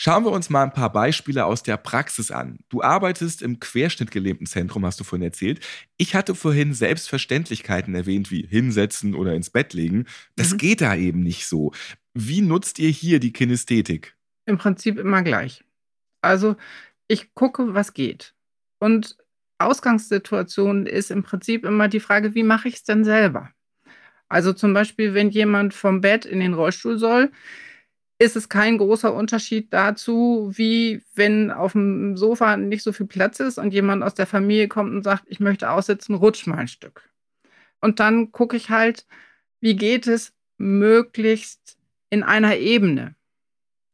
Schauen 0.00 0.24
wir 0.24 0.30
uns 0.30 0.48
mal 0.48 0.62
ein 0.62 0.72
paar 0.72 0.92
Beispiele 0.92 1.44
aus 1.44 1.64
der 1.64 1.76
Praxis 1.76 2.30
an. 2.30 2.60
Du 2.68 2.84
arbeitest 2.84 3.42
im 3.42 3.58
querschnittgelähmten 3.58 4.46
Zentrum, 4.46 4.86
hast 4.86 5.00
du 5.00 5.02
vorhin 5.02 5.24
erzählt. 5.24 5.58
Ich 5.96 6.14
hatte 6.14 6.36
vorhin 6.36 6.72
Selbstverständlichkeiten 6.72 7.96
erwähnt, 7.96 8.30
wie 8.30 8.46
hinsetzen 8.46 9.16
oder 9.16 9.34
ins 9.34 9.50
Bett 9.50 9.74
legen. 9.74 10.06
Das 10.36 10.52
mhm. 10.52 10.58
geht 10.58 10.82
da 10.82 10.94
eben 10.94 11.24
nicht 11.24 11.48
so. 11.48 11.72
Wie 12.14 12.42
nutzt 12.42 12.78
ihr 12.78 12.90
hier 12.90 13.18
die 13.18 13.32
Kinästhetik? 13.32 14.14
Im 14.46 14.56
Prinzip 14.56 14.98
immer 14.98 15.22
gleich. 15.22 15.64
Also 16.22 16.54
ich 17.08 17.34
gucke, 17.34 17.74
was 17.74 17.92
geht. 17.92 18.34
Und 18.78 19.16
Ausgangssituation 19.58 20.86
ist 20.86 21.10
im 21.10 21.24
Prinzip 21.24 21.64
immer 21.64 21.88
die 21.88 21.98
Frage, 21.98 22.36
wie 22.36 22.44
mache 22.44 22.68
ich 22.68 22.76
es 22.76 22.84
denn 22.84 23.02
selber? 23.02 23.50
Also 24.28 24.52
zum 24.52 24.74
Beispiel, 24.74 25.14
wenn 25.14 25.30
jemand 25.30 25.74
vom 25.74 26.00
Bett 26.00 26.24
in 26.24 26.38
den 26.38 26.54
Rollstuhl 26.54 27.00
soll, 27.00 27.32
ist 28.18 28.36
es 28.36 28.48
kein 28.48 28.78
großer 28.78 29.14
Unterschied 29.14 29.72
dazu, 29.72 30.50
wie 30.54 31.02
wenn 31.14 31.50
auf 31.50 31.72
dem 31.72 32.16
Sofa 32.16 32.56
nicht 32.56 32.82
so 32.82 32.92
viel 32.92 33.06
Platz 33.06 33.38
ist 33.38 33.58
und 33.58 33.72
jemand 33.72 34.02
aus 34.02 34.14
der 34.14 34.26
Familie 34.26 34.68
kommt 34.68 34.92
und 34.92 35.04
sagt, 35.04 35.24
ich 35.26 35.38
möchte 35.38 35.70
aussitzen, 35.70 36.16
rutsch 36.16 36.46
mal 36.46 36.58
ein 36.58 36.68
Stück. 36.68 37.08
Und 37.80 38.00
dann 38.00 38.32
gucke 38.32 38.56
ich 38.56 38.70
halt, 38.70 39.06
wie 39.60 39.76
geht 39.76 40.08
es 40.08 40.32
möglichst 40.56 41.78
in 42.10 42.24
einer 42.24 42.56
Ebene. 42.56 43.14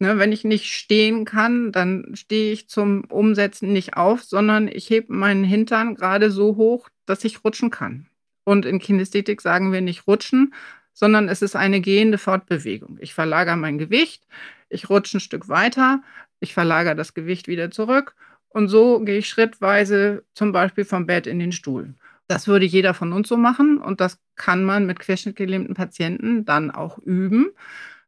Ne, 0.00 0.18
wenn 0.18 0.32
ich 0.32 0.42
nicht 0.42 0.72
stehen 0.72 1.24
kann, 1.24 1.70
dann 1.70 2.16
stehe 2.16 2.52
ich 2.52 2.68
zum 2.68 3.04
Umsetzen 3.04 3.72
nicht 3.72 3.96
auf, 3.96 4.24
sondern 4.24 4.68
ich 4.68 4.90
hebe 4.90 5.12
meinen 5.12 5.44
Hintern 5.44 5.94
gerade 5.94 6.30
so 6.30 6.56
hoch, 6.56 6.88
dass 7.06 7.24
ich 7.24 7.44
rutschen 7.44 7.70
kann. 7.70 8.08
Und 8.44 8.66
in 8.66 8.80
Kinästhetik 8.80 9.40
sagen 9.40 9.72
wir 9.72 9.80
nicht 9.80 10.06
rutschen, 10.06 10.52
sondern 10.94 11.28
es 11.28 11.42
ist 11.42 11.56
eine 11.56 11.80
gehende 11.82 12.16
Fortbewegung. 12.16 12.96
Ich 13.00 13.12
verlagere 13.12 13.56
mein 13.56 13.76
Gewicht, 13.78 14.26
ich 14.70 14.88
rutsche 14.88 15.18
ein 15.18 15.20
Stück 15.20 15.48
weiter, 15.48 16.02
ich 16.40 16.54
verlagere 16.54 16.96
das 16.96 17.12
Gewicht 17.12 17.48
wieder 17.48 17.70
zurück 17.70 18.14
und 18.48 18.68
so 18.68 19.00
gehe 19.00 19.18
ich 19.18 19.28
schrittweise 19.28 20.24
zum 20.32 20.52
Beispiel 20.52 20.84
vom 20.84 21.06
Bett 21.06 21.26
in 21.26 21.38
den 21.38 21.52
Stuhl. 21.52 21.94
Das 22.28 22.48
würde 22.48 22.64
jeder 22.64 22.94
von 22.94 23.12
uns 23.12 23.28
so 23.28 23.36
machen 23.36 23.78
und 23.78 24.00
das 24.00 24.18
kann 24.36 24.64
man 24.64 24.86
mit 24.86 24.98
querschnittgelähmten 25.00 25.74
Patienten 25.74 26.44
dann 26.44 26.70
auch 26.70 26.98
üben. 26.98 27.50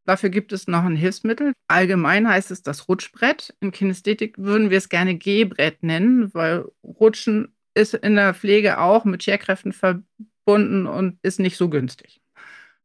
Dafür 0.07 0.31
gibt 0.31 0.53
es 0.53 0.69
noch 0.69 0.85
ein 0.85 0.97
Hilfsmittel. 0.97 1.53
Allgemein 1.67 2.29
heißt 2.29 2.53
es 2.53 2.63
das 2.63 2.89
Rutschbrett. 2.89 3.55
In 3.61 3.73
Kinästhetik 3.73 4.39
würden 4.39 4.71
wir 4.71 4.79
es 4.79 4.89
gerne 4.89 5.17
Gehbrett 5.17 5.83
nennen, 5.83 6.33
weil 6.33 6.65
Rutschen 6.83 7.53
ist 7.75 7.95
in 7.95 8.15
der 8.15 8.33
Pflege 8.33 8.79
auch 8.79 9.05
mit 9.05 9.25
Scherkräften 9.25 9.73
verbunden 9.73 10.87
und 10.87 11.19
ist 11.23 11.41
nicht 11.41 11.57
so 11.57 11.69
günstig. 11.69 12.21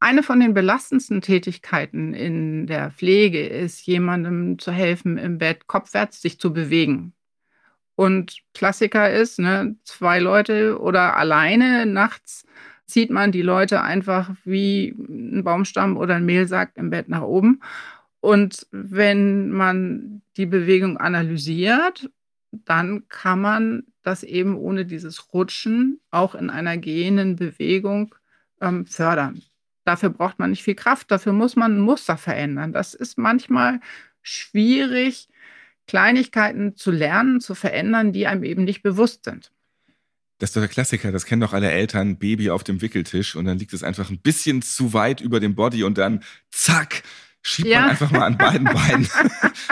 Eine 0.04 0.24
von 0.24 0.40
den 0.40 0.56
belastendsten 0.56 1.22
Tätigkeiten 1.22 2.16
in 2.16 2.66
der 2.66 2.90
Pflege 2.90 3.46
ist, 3.46 3.86
jemandem 3.86 4.58
zu 4.58 4.72
helfen, 4.72 5.20
im 5.20 5.38
Bett 5.38 5.68
kopfwärts 5.68 6.24
sich 6.24 6.40
zu 6.40 6.52
bewegen. 6.52 7.14
Und 7.94 8.40
Klassiker 8.56 9.12
ist, 9.12 9.38
ne, 9.38 9.76
zwei 9.84 10.18
Leute 10.20 10.80
oder 10.82 11.18
alleine 11.18 11.86
nachts 11.86 12.48
zieht 12.88 13.12
man 13.12 13.32
die 13.32 13.44
Leute 13.44 13.84
einfach 13.84 14.32
wie 14.44 14.96
ein 14.98 15.44
Baumstamm 15.44 15.98
oder 15.98 16.16
ein 16.16 16.26
Mehlsack 16.26 16.72
im 16.78 16.90
Bett 16.90 17.08
nach 17.08 17.22
oben. 17.22 17.62
Und 18.22 18.66
wenn 18.72 19.52
man 19.52 20.24
die 20.36 20.48
Bewegung 20.48 20.98
analysiert, 20.98 22.10
dann 22.52 23.08
kann 23.08 23.40
man 23.40 23.84
das 24.02 24.24
eben 24.24 24.56
ohne 24.58 24.84
dieses 24.86 25.32
Rutschen 25.32 26.00
auch 26.10 26.34
in 26.34 26.50
einer 26.50 26.78
gehenden 26.80 27.36
Bewegung 27.36 28.16
ähm, 28.62 28.88
fördern. 28.88 29.44
Dafür 29.84 30.10
braucht 30.10 30.40
man 30.40 30.52
nicht 30.52 30.64
viel 30.64 30.76
Kraft, 30.76 31.10
dafür 31.12 31.34
muss 31.34 31.56
man 31.56 31.78
ein 31.78 31.82
Muster 31.82 32.18
verändern. 32.18 32.72
Das 32.74 32.94
ist 32.94 33.18
manchmal 33.18 33.80
schwierig, 34.22 35.28
Kleinigkeiten 35.88 36.76
zu 36.76 36.92
lernen, 36.92 37.42
zu 37.42 37.56
verändern, 37.56 38.14
die 38.14 38.28
einem 38.28 38.44
eben 38.44 38.64
nicht 38.64 38.84
bewusst 38.84 39.26
sind. 39.26 39.52
Das 40.38 40.50
ist 40.50 40.56
doch 40.56 40.62
der 40.62 40.70
Klassiker, 40.70 41.12
das 41.12 41.26
kennen 41.26 41.42
doch 41.42 41.54
alle 41.54 41.70
Eltern, 41.70 42.18
Baby 42.18 42.50
auf 42.50 42.64
dem 42.64 42.82
Wickeltisch 42.82 43.36
und 43.36 43.46
dann 43.46 43.60
liegt 43.60 43.74
es 43.74 43.84
einfach 43.84 44.10
ein 44.10 44.18
bisschen 44.20 44.64
zu 44.64 44.94
weit 44.94 45.22
über 45.22 45.40
dem 45.40 45.54
Body 45.54 45.84
und 45.84 46.00
dann 46.00 46.24
zack, 46.50 47.04
schiebt 47.44 47.70
ja. 47.70 47.82
man 47.82 47.90
einfach 47.92 48.12
mal 48.12 48.24
an 48.24 48.38
beiden 48.38 48.64
Beinen 48.66 49.08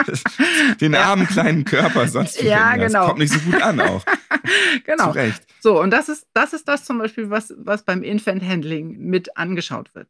den 0.80 0.92
ja. 0.92 1.04
armen 1.04 1.26
kleinen 1.26 1.64
Körper 1.64 2.06
sonst 2.06 2.40
ja, 2.42 2.76
genau. 2.76 3.00
Das 3.00 3.06
kommt 3.06 3.18
nicht 3.18 3.32
so 3.32 3.40
gut 3.40 3.60
an 3.60 3.80
auch. 3.80 4.04
genau. 4.84 5.12
Zu 5.12 5.18
Recht. 5.18 5.46
So, 5.60 5.80
und 5.80 5.90
das 5.90 6.08
ist, 6.08 6.26
das 6.32 6.52
ist 6.52 6.68
das 6.68 6.84
zum 6.84 6.98
Beispiel, 6.98 7.30
was, 7.30 7.54
was 7.58 7.84
beim 7.84 8.02
Infant 8.02 8.42
Handling 8.42 8.98
mit 8.98 9.36
angeschaut 9.36 9.94
wird. 9.94 10.08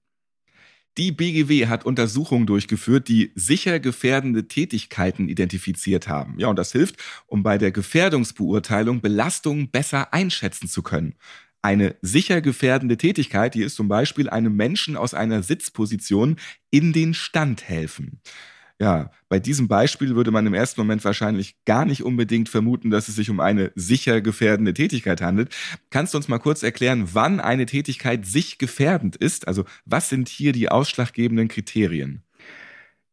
Die 0.99 1.13
BGW 1.13 1.69
hat 1.69 1.87
Untersuchungen 1.87 2.47
durchgeführt, 2.47 3.09
die 3.09 3.33
sicher 3.37 3.79
gefährdende 3.79 4.49
Tätigkeiten 4.49 5.29
identifiziert 5.29 6.09
haben. 6.09 6.39
Ja, 6.39 6.49
und 6.49 6.59
das 6.59 6.73
hilft, 6.73 6.97
um 7.27 7.43
bei 7.45 7.59
der 7.59 7.71
Gefährdungsbeurteilung 7.71 9.01
Belastungen 9.01 9.71
besser 9.71 10.13
einschätzen 10.13 10.69
zu 10.69 10.83
können. 10.83 11.15
Eine 11.63 11.95
sicher 12.03 12.41
gefährdende 12.41 12.97
Tätigkeit, 12.97 13.55
die 13.55 13.63
ist 13.63 13.77
zum 13.77 13.87
Beispiel 13.87 14.29
einem 14.29 14.57
Menschen 14.57 14.97
aus 14.97 15.15
einer 15.15 15.43
Sitzposition 15.43 16.37
in 16.71 16.93
den 16.93 17.15
Stand 17.15 17.69
helfen. 17.69 18.21
Ja, 18.81 19.11
bei 19.29 19.39
diesem 19.39 19.69
Beispiel 19.69 20.17
würde 20.17 20.31
man 20.31 20.47
im 20.47 20.55
ersten 20.55 20.81
Moment 20.81 21.05
wahrscheinlich 21.05 21.55
gar 21.67 21.85
nicht 21.85 22.03
unbedingt 22.03 22.49
vermuten, 22.49 22.89
dass 22.89 23.09
es 23.09 23.17
sich 23.17 23.29
um 23.29 23.39
eine 23.39 23.73
sicher 23.75 24.23
gefährdende 24.23 24.73
Tätigkeit 24.73 25.21
handelt. 25.21 25.55
Kannst 25.91 26.15
du 26.15 26.19
uns 26.19 26.29
mal 26.29 26.39
kurz 26.39 26.63
erklären, 26.63 27.11
wann 27.13 27.41
eine 27.41 27.67
Tätigkeit 27.67 28.25
sich 28.25 28.57
gefährdend 28.57 29.17
ist? 29.17 29.47
Also 29.47 29.67
was 29.85 30.09
sind 30.09 30.31
hier 30.31 30.53
die 30.53 30.71
ausschlaggebenden 30.71 31.49
Kriterien? 31.49 32.23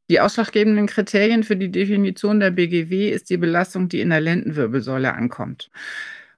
Die 0.09 0.21
ausschlaggebenden 0.21 0.87
Kriterien 0.87 1.43
für 1.43 1.57
die 1.57 1.69
Definition 1.69 2.39
der 2.39 2.51
BGW 2.51 3.09
ist 3.09 3.29
die 3.29 3.35
Belastung, 3.35 3.89
die 3.89 3.99
in 3.99 4.09
der 4.09 4.21
Lendenwirbelsäule 4.21 5.13
ankommt. 5.13 5.69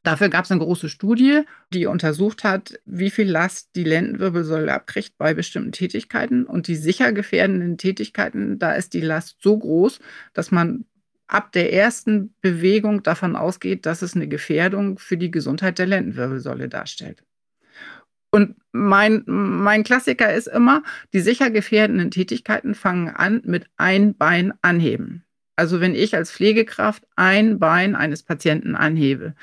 Dafür 0.03 0.29
gab 0.29 0.45
es 0.45 0.51
eine 0.51 0.61
große 0.61 0.87
Studie, 0.87 1.41
die 1.73 1.85
untersucht 1.85 2.43
hat, 2.43 2.79
wie 2.85 3.09
viel 3.09 3.29
Last 3.29 3.71
die 3.75 3.83
Lendenwirbelsäule 3.83 4.73
abkriegt 4.73 5.17
bei 5.17 5.33
bestimmten 5.33 5.73
Tätigkeiten. 5.73 6.45
Und 6.45 6.67
die 6.67 6.75
sicher 6.75 7.11
gefährdenden 7.11 7.77
Tätigkeiten, 7.77 8.59
da 8.59 8.73
ist 8.73 8.93
die 8.93 9.01
Last 9.01 9.37
so 9.41 9.57
groß, 9.57 9.99
dass 10.33 10.51
man 10.51 10.85
ab 11.27 11.51
der 11.51 11.73
ersten 11.73 12.33
Bewegung 12.41 13.03
davon 13.03 13.35
ausgeht, 13.35 13.85
dass 13.85 14.01
es 14.01 14.15
eine 14.15 14.27
Gefährdung 14.27 14.97
für 14.97 15.17
die 15.17 15.31
Gesundheit 15.31 15.77
der 15.77 15.87
Lendenwirbelsäule 15.87 16.69
darstellt. 16.69 17.23
Und 18.31 18.55
mein, 18.71 19.23
mein 19.25 19.83
Klassiker 19.83 20.33
ist 20.33 20.47
immer, 20.47 20.83
die 21.13 21.19
sicher 21.19 21.49
gefährdenden 21.49 22.11
Tätigkeiten 22.11 22.75
fangen 22.75 23.09
an 23.09 23.41
mit 23.43 23.67
ein 23.77 24.15
Bein 24.15 24.53
anheben. 24.61 25.25
Also 25.59 25.81
wenn 25.81 25.93
ich 25.93 26.15
als 26.15 26.31
Pflegekraft 26.31 27.03
ein 27.17 27.59
Bein 27.59 27.93
eines 27.93 28.23
Patienten 28.23 28.77
anhebe, 28.77 29.35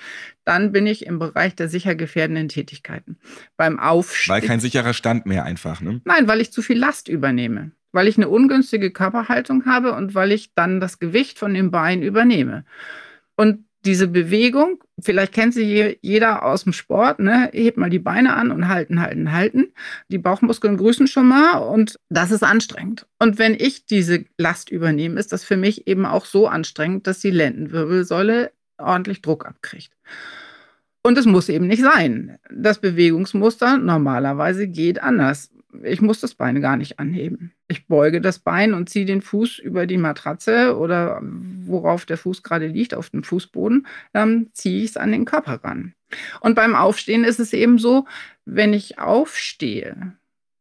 dann 0.45 0.73
bin 0.73 0.87
ich 0.87 1.05
im 1.05 1.19
Bereich 1.19 1.55
der 1.55 1.69
sicher 1.69 1.95
gefährdenden 1.95 2.49
Tätigkeiten. 2.49 3.19
Beim 3.59 3.79
Aufstehen. 3.79 4.33
Weil 4.33 4.41
kein 4.41 4.59
sicherer 4.59 4.95
Stand 4.95 5.27
mehr 5.27 5.45
einfach, 5.45 5.83
ne? 5.83 6.01
Nein, 6.07 6.27
weil 6.27 6.41
ich 6.41 6.53
zu 6.53 6.63
viel 6.63 6.79
Last 6.79 7.09
übernehme. 7.09 7.73
Weil 7.93 8.09
ich 8.09 8.17
eine 8.17 8.31
ungünstige 8.31 8.93
Körperhaltung 8.93 9.67
habe 9.67 9.93
und 9.93 10.15
weil 10.15 10.33
ich 10.33 10.55
dann 10.55 10.81
das 10.81 10.99
Gewicht 11.01 11.39
von 11.39 11.53
dem 11.53 11.71
Bein 11.71 12.01
übernehme. 12.01 12.65
Und 13.35 13.66
diese 13.87 14.09
Bewegung, 14.09 14.83
vielleicht 15.01 15.33
kennt 15.33 15.55
sie 15.55 15.99
jeder 16.03 16.45
aus 16.45 16.65
dem 16.65 16.73
Sport, 16.73 17.21
ne? 17.21 17.49
hebt 17.53 17.79
mal 17.79 17.89
die 17.91 18.01
Beine 18.01 18.35
an 18.35 18.51
und 18.51 18.69
halten, 18.69 19.01
halten, 19.01 19.33
halten. 19.33 19.73
Die 20.09 20.19
Bauchmuskeln 20.19 20.77
grüßen 20.77 21.07
schon 21.07 21.29
mal 21.29 21.59
und 21.59 21.99
das 22.09 22.31
ist 22.31 22.43
anstrengend. 22.43 23.07
Und 23.19 23.39
wenn 23.39 23.55
ich 23.55 23.87
diese 23.87 24.25
Last 24.37 24.71
übernehme, 24.71 25.21
ist 25.21 25.33
das 25.33 25.45
für 25.45 25.57
mich 25.57 25.87
eben 25.87 26.05
auch 26.05 26.27
so 26.27 26.49
anstrengend, 26.49 27.07
dass 27.07 27.21
die 27.21 27.31
Lendenwirbelsäule 27.31 28.51
ordentlich 28.79 29.23
Druck 29.23 29.47
abkriegt. 29.47 29.93
Und 31.03 31.17
es 31.17 31.25
muss 31.25 31.49
eben 31.49 31.69
nicht 31.69 31.83
sein. 31.83 32.39
Das 32.51 32.81
Bewegungsmuster 32.81 33.79
normalerweise 33.79 34.67
geht 34.67 35.01
anders 35.01 35.51
ich 35.83 36.01
muss 36.01 36.21
das 36.21 36.35
Bein 36.35 36.61
gar 36.61 36.77
nicht 36.77 36.99
anheben. 36.99 37.53
Ich 37.69 37.87
beuge 37.87 38.21
das 38.21 38.39
Bein 38.39 38.75
und 38.75 38.89
ziehe 38.89 39.07
den 39.07 39.23
Fuß 39.23 39.59
über 39.59 39.87
die 39.87 39.99
Matratze 39.99 40.77
oder 40.77 41.21
worauf 41.23 42.07
der 42.07 42.19
Fuß 42.19 42.43
gerade 42.43 42.67
liegt, 42.67 42.95
auf 42.95 43.11
dem 43.11 43.23
Fußboden, 43.23 43.87
dann 44.13 44.49
ziehe 44.53 44.83
ich 44.83 44.91
es 44.91 44.97
an 44.97 45.13
den 45.13 45.25
Körper 45.25 45.65
ran. 45.65 45.95
Und 46.41 46.55
beim 46.55 46.75
Aufstehen 46.75 47.25
ist 47.25 47.41
es 47.41 47.53
eben 47.53 47.79
so, 47.79 48.07
wenn 48.45 48.73
ich 48.73 48.99
aufstehe, 48.99 50.13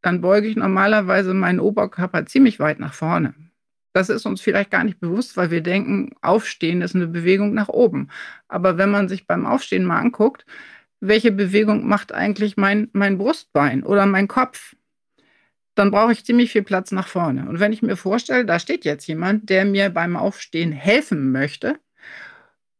dann 0.02 0.20
beuge 0.20 0.48
ich 0.48 0.56
normalerweise 0.56 1.34
meinen 1.34 1.60
Oberkörper 1.60 2.26
ziemlich 2.26 2.60
weit 2.60 2.78
nach 2.78 2.94
vorne. 2.94 3.34
Das 3.92 4.10
ist 4.10 4.26
uns 4.26 4.40
vielleicht 4.40 4.70
gar 4.70 4.84
nicht 4.84 5.00
bewusst, 5.00 5.36
weil 5.36 5.50
wir 5.50 5.62
denken, 5.62 6.14
Aufstehen 6.20 6.82
ist 6.82 6.94
eine 6.94 7.06
Bewegung 7.06 7.54
nach 7.54 7.68
oben. 7.68 8.08
Aber 8.46 8.76
wenn 8.76 8.90
man 8.90 9.08
sich 9.08 9.26
beim 9.26 9.46
Aufstehen 9.46 9.84
mal 9.84 9.98
anguckt, 9.98 10.44
welche 11.00 11.32
Bewegung 11.32 11.86
macht 11.86 12.12
eigentlich 12.12 12.56
mein, 12.56 12.88
mein 12.92 13.18
Brustbein 13.18 13.82
oder 13.82 14.06
mein 14.06 14.28
Kopf? 14.28 14.75
Dann 15.76 15.90
brauche 15.90 16.12
ich 16.12 16.24
ziemlich 16.24 16.50
viel 16.50 16.62
Platz 16.62 16.90
nach 16.90 17.06
vorne. 17.06 17.48
Und 17.48 17.60
wenn 17.60 17.72
ich 17.72 17.82
mir 17.82 17.96
vorstelle, 17.96 18.44
da 18.44 18.58
steht 18.58 18.84
jetzt 18.84 19.06
jemand, 19.06 19.48
der 19.50 19.64
mir 19.64 19.90
beim 19.90 20.16
Aufstehen 20.16 20.72
helfen 20.72 21.30
möchte, 21.30 21.78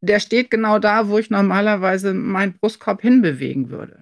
der 0.01 0.19
steht 0.19 0.51
genau 0.51 0.79
da, 0.79 1.09
wo 1.09 1.19
ich 1.19 1.31
normalerweise 1.31 2.15
meinen 2.15 2.55
Brustkorb 2.55 3.03
hinbewegen 3.03 3.71
würde. 3.71 4.01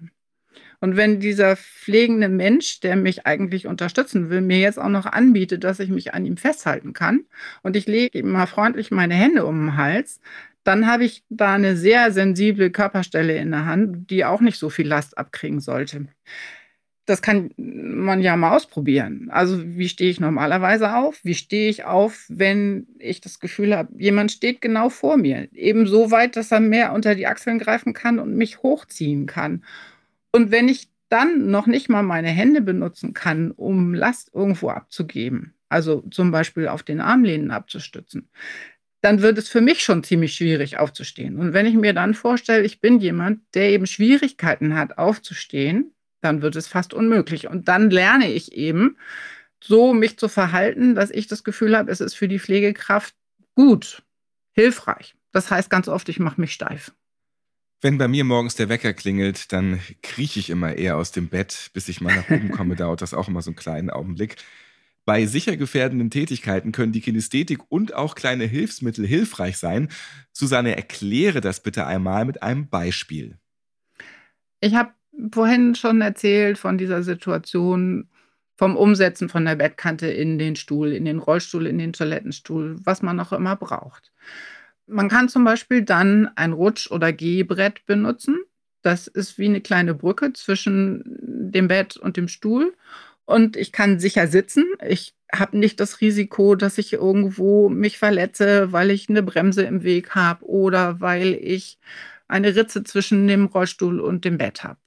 Und 0.80 0.96
wenn 0.96 1.18
dieser 1.18 1.56
pflegende 1.56 2.28
Mensch, 2.28 2.80
der 2.80 2.94
mich 2.94 3.26
eigentlich 3.26 3.66
unterstützen 3.66 4.30
will, 4.30 4.42
mir 4.42 4.58
jetzt 4.58 4.78
auch 4.78 4.88
noch 4.88 5.06
anbietet, 5.06 5.64
dass 5.64 5.80
ich 5.80 5.88
mich 5.88 6.14
an 6.14 6.26
ihm 6.26 6.36
festhalten 6.36 6.92
kann 6.92 7.24
und 7.62 7.74
ich 7.74 7.86
lege 7.86 8.18
ihm 8.18 8.30
mal 8.30 8.46
freundlich 8.46 8.90
meine 8.90 9.14
Hände 9.14 9.44
um 9.46 9.66
den 9.66 9.76
Hals, 9.76 10.20
dann 10.62 10.86
habe 10.86 11.04
ich 11.04 11.24
da 11.30 11.54
eine 11.54 11.76
sehr 11.76 12.12
sensible 12.12 12.70
Körperstelle 12.70 13.36
in 13.36 13.50
der 13.50 13.66
Hand, 13.66 14.10
die 14.10 14.24
auch 14.24 14.40
nicht 14.40 14.58
so 14.58 14.70
viel 14.70 14.86
Last 14.86 15.16
abkriegen 15.18 15.60
sollte 15.60 16.06
das 17.06 17.20
kann 17.20 17.50
man 17.56 18.20
ja 18.22 18.36
mal 18.36 18.56
ausprobieren. 18.56 19.28
Also 19.30 19.62
wie 19.62 19.88
stehe 19.88 20.10
ich 20.10 20.20
normalerweise 20.20 20.96
auf? 20.96 21.22
Wie 21.22 21.34
stehe 21.34 21.68
ich 21.68 21.84
auf, 21.84 22.24
wenn 22.28 22.86
ich 22.98 23.20
das 23.20 23.40
Gefühl 23.40 23.76
habe, 23.76 23.92
jemand 23.98 24.32
steht 24.32 24.60
genau 24.60 24.88
vor 24.88 25.16
mir, 25.16 25.48
eben 25.52 25.86
so 25.86 26.10
weit, 26.10 26.36
dass 26.36 26.50
er 26.50 26.60
mehr 26.60 26.92
unter 26.92 27.14
die 27.14 27.26
Achseln 27.26 27.58
greifen 27.58 27.92
kann 27.92 28.18
und 28.18 28.36
mich 28.36 28.62
hochziehen 28.62 29.26
kann. 29.26 29.64
Und 30.32 30.50
wenn 30.50 30.68
ich 30.68 30.88
dann 31.10 31.50
noch 31.50 31.66
nicht 31.66 31.88
mal 31.88 32.02
meine 32.02 32.28
Hände 32.28 32.60
benutzen 32.60 33.12
kann, 33.12 33.50
um 33.50 33.94
Last 33.94 34.30
irgendwo 34.34 34.70
abzugeben, 34.70 35.54
also 35.68 36.02
zum 36.10 36.30
Beispiel 36.30 36.68
auf 36.68 36.82
den 36.82 37.00
Armlehnen 37.00 37.50
abzustützen, 37.50 38.28
dann 39.02 39.20
wird 39.20 39.36
es 39.36 39.50
für 39.50 39.60
mich 39.60 39.82
schon 39.82 40.02
ziemlich 40.02 40.34
schwierig 40.34 40.78
aufzustehen. 40.78 41.38
Und 41.38 41.52
wenn 41.52 41.66
ich 41.66 41.74
mir 41.74 41.92
dann 41.92 42.14
vorstelle, 42.14 42.64
ich 42.64 42.80
bin 42.80 43.00
jemand, 43.00 43.40
der 43.54 43.68
eben 43.68 43.86
Schwierigkeiten 43.86 44.74
hat, 44.74 44.96
aufzustehen, 44.96 45.93
dann 46.24 46.42
wird 46.42 46.56
es 46.56 46.66
fast 46.66 46.94
unmöglich. 46.94 47.48
Und 47.48 47.68
dann 47.68 47.90
lerne 47.90 48.30
ich 48.30 48.52
eben, 48.52 48.96
so 49.62 49.94
mich 49.94 50.18
zu 50.18 50.28
verhalten, 50.28 50.94
dass 50.94 51.10
ich 51.10 51.26
das 51.26 51.44
Gefühl 51.44 51.76
habe, 51.76 51.90
es 51.90 52.00
ist 52.00 52.14
für 52.14 52.28
die 52.28 52.38
Pflegekraft 52.38 53.14
gut, 53.54 54.02
hilfreich. 54.52 55.14
Das 55.32 55.50
heißt 55.50 55.70
ganz 55.70 55.88
oft, 55.88 56.08
ich 56.08 56.18
mache 56.18 56.40
mich 56.40 56.52
steif. 56.52 56.92
Wenn 57.80 57.98
bei 57.98 58.08
mir 58.08 58.24
morgens 58.24 58.54
der 58.56 58.68
Wecker 58.68 58.92
klingelt, 58.92 59.52
dann 59.52 59.80
krieche 60.02 60.40
ich 60.40 60.50
immer 60.50 60.74
eher 60.74 60.96
aus 60.96 61.12
dem 61.12 61.28
Bett, 61.28 61.70
bis 61.72 61.88
ich 61.88 62.00
mal 62.00 62.14
nach 62.14 62.30
oben 62.30 62.50
komme. 62.56 62.76
dauert 62.76 63.02
das 63.02 63.14
auch 63.14 63.28
immer 63.28 63.42
so 63.42 63.50
einen 63.50 63.56
kleinen 63.56 63.90
Augenblick. 63.90 64.36
Bei 65.04 65.26
sicher 65.26 65.56
gefährdenden 65.58 66.10
Tätigkeiten 66.10 66.72
können 66.72 66.92
die 66.92 67.02
Kinästhetik 67.02 67.60
und 67.70 67.94
auch 67.94 68.14
kleine 68.14 68.44
Hilfsmittel 68.44 69.06
hilfreich 69.06 69.58
sein. 69.58 69.90
Susanne, 70.32 70.76
erkläre 70.76 71.42
das 71.42 71.62
bitte 71.62 71.86
einmal 71.86 72.24
mit 72.24 72.42
einem 72.42 72.68
Beispiel. 72.68 73.36
Ich 74.60 74.74
habe 74.74 74.94
vorhin 75.32 75.74
schon 75.74 76.00
erzählt 76.00 76.58
von 76.58 76.78
dieser 76.78 77.02
Situation, 77.02 78.08
vom 78.56 78.76
Umsetzen 78.76 79.28
von 79.28 79.44
der 79.44 79.56
Bettkante 79.56 80.06
in 80.06 80.38
den 80.38 80.56
Stuhl, 80.56 80.92
in 80.92 81.04
den 81.04 81.18
Rollstuhl, 81.18 81.66
in 81.66 81.78
den 81.78 81.92
Toilettenstuhl, 81.92 82.76
was 82.84 83.02
man 83.02 83.18
auch 83.20 83.32
immer 83.32 83.56
braucht. 83.56 84.12
Man 84.86 85.08
kann 85.08 85.28
zum 85.28 85.44
Beispiel 85.44 85.82
dann 85.82 86.30
ein 86.36 86.52
Rutsch- 86.52 86.90
oder 86.90 87.12
Gehbrett 87.12 87.84
benutzen. 87.86 88.38
Das 88.82 89.06
ist 89.06 89.38
wie 89.38 89.46
eine 89.46 89.60
kleine 89.60 89.94
Brücke 89.94 90.32
zwischen 90.34 91.02
dem 91.06 91.68
Bett 91.68 91.96
und 91.96 92.16
dem 92.16 92.28
Stuhl. 92.28 92.74
Und 93.24 93.56
ich 93.56 93.72
kann 93.72 93.98
sicher 93.98 94.26
sitzen. 94.26 94.64
Ich 94.86 95.14
habe 95.32 95.58
nicht 95.58 95.80
das 95.80 96.00
Risiko, 96.00 96.54
dass 96.54 96.78
ich 96.78 96.92
irgendwo 96.92 97.70
mich 97.70 97.98
verletze, 97.98 98.72
weil 98.72 98.90
ich 98.90 99.08
eine 99.08 99.22
Bremse 99.22 99.62
im 99.62 99.82
Weg 99.82 100.10
habe 100.14 100.44
oder 100.44 101.00
weil 101.00 101.34
ich 101.34 101.78
eine 102.28 102.54
Ritze 102.54 102.84
zwischen 102.84 103.26
dem 103.26 103.46
Rollstuhl 103.46 104.00
und 104.00 104.24
dem 104.24 104.38
Bett 104.38 104.62
habe. 104.64 104.78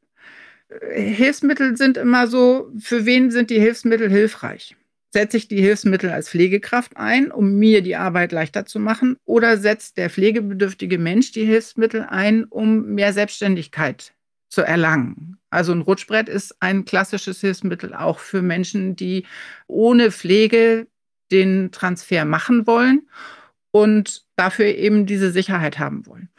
Hilfsmittel 0.70 1.78
sind 1.78 1.98
immer 1.98 2.28
so, 2.28 2.72
für 2.80 3.06
wen 3.06 3.32
sind 3.32 3.50
die 3.50 3.60
Hilfsmittel 3.60 4.10
hilfreich? 4.10 4.76
setze 5.18 5.38
ich 5.38 5.48
die 5.48 5.62
Hilfsmittel 5.62 6.10
als 6.10 6.30
Pflegekraft 6.30 6.98
ein, 6.98 7.32
um 7.32 7.56
mir 7.56 7.82
die 7.82 7.96
Arbeit 7.96 8.32
leichter 8.32 8.66
zu 8.66 8.80
machen, 8.80 9.18
oder 9.26 9.58
setzt 9.58 9.98
der 9.98 10.10
pflegebedürftige 10.10 11.00
Mensch 11.00 11.32
die 11.32 11.46
Hilfsmittel 11.46 12.02
ein, 12.08 12.44
um 12.44 12.94
mehr 12.94 13.14
Selbstständigkeit 13.14 14.14
zu 14.50 14.62
erlangen. 14.62 15.38
Also 15.50 15.72
ein 15.72 15.82
Rutschbrett 15.82 16.30
ist 16.30 16.58
ein 16.60 16.86
klassisches 16.86 17.42
Hilfsmittel 17.42 17.94
auch 17.94 18.20
für 18.20 18.42
Menschen, 18.42 18.96
die 18.96 19.26
ohne 19.68 20.12
Pflege 20.12 20.88
den 21.32 21.72
Transfer 21.72 22.26
machen 22.26 22.68
wollen 22.68 23.10
und 23.72 24.26
dafür 24.36 24.68
eben 24.68 25.06
diese 25.06 25.32
Sicherheit 25.32 25.80
haben 25.80 26.06
wollen. 26.06 26.30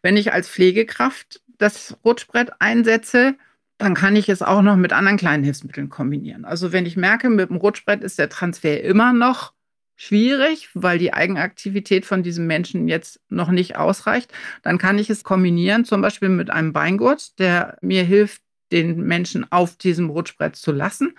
Wenn 0.00 0.16
ich 0.16 0.32
als 0.32 0.48
Pflegekraft 0.48 1.42
das 1.58 1.96
Rutschbrett 2.04 2.52
einsetze, 2.60 3.34
dann 3.78 3.94
kann 3.94 4.16
ich 4.16 4.28
es 4.28 4.42
auch 4.42 4.62
noch 4.62 4.76
mit 4.76 4.92
anderen 4.92 5.16
kleinen 5.16 5.44
Hilfsmitteln 5.44 5.88
kombinieren. 5.88 6.44
Also 6.44 6.72
wenn 6.72 6.84
ich 6.84 6.96
merke, 6.96 7.30
mit 7.30 7.48
dem 7.48 7.56
Rutschbrett 7.56 8.02
ist 8.02 8.18
der 8.18 8.28
Transfer 8.28 8.82
immer 8.82 9.12
noch 9.12 9.52
schwierig, 9.96 10.68
weil 10.74 10.98
die 10.98 11.12
Eigenaktivität 11.12 12.04
von 12.04 12.22
diesem 12.22 12.46
Menschen 12.46 12.88
jetzt 12.88 13.20
noch 13.28 13.50
nicht 13.50 13.76
ausreicht, 13.76 14.32
dann 14.62 14.78
kann 14.78 14.98
ich 14.98 15.10
es 15.10 15.24
kombinieren, 15.24 15.84
zum 15.84 16.00
Beispiel 16.00 16.28
mit 16.28 16.50
einem 16.50 16.72
Beingurt, 16.72 17.38
der 17.38 17.78
mir 17.80 18.04
hilft, 18.04 18.42
den 18.70 19.00
Menschen 19.02 19.50
auf 19.50 19.76
diesem 19.76 20.10
Rutschbrett 20.10 20.54
zu 20.54 20.72
lassen. 20.72 21.14